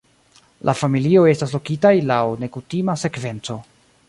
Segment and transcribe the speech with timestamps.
[0.69, 3.63] La familioj estas lokitaj laŭ nekutima sekvenco.